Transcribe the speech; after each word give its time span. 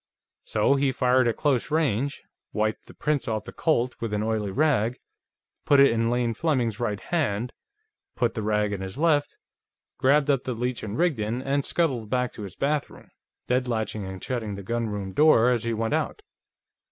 So 0.45 0.73
he 0.73 0.91
fired 0.91 1.27
at 1.27 1.37
close 1.37 1.69
range, 1.69 2.23
wiped 2.53 2.87
the 2.87 2.95
prints 2.95 3.27
off 3.27 3.43
the 3.43 3.53
Colt 3.53 3.95
with 4.01 4.15
an 4.15 4.23
oily 4.23 4.49
rag, 4.49 4.97
put 5.63 5.79
it 5.79 5.91
in 5.91 6.09
Lane 6.09 6.33
Fleming's 6.33 6.79
right 6.79 6.99
hand, 6.99 7.53
put 8.15 8.33
the 8.33 8.41
rag 8.41 8.73
in 8.73 8.81
his 8.81 8.97
left, 8.97 9.37
grabbed 9.99 10.31
up 10.31 10.43
the 10.43 10.55
Leech 10.55 10.81
& 10.81 10.81
Rigdon, 10.81 11.43
and 11.43 11.63
scuttled 11.63 12.09
back 12.09 12.31
to 12.31 12.41
his 12.41 12.55
bathroom, 12.55 13.11
deadlatching 13.47 14.03
and 14.03 14.23
shutting 14.23 14.55
the 14.55 14.63
gunroom 14.63 15.13
door 15.13 15.51
as 15.51 15.65
he 15.65 15.71
went 15.75 15.93
out. 15.93 16.23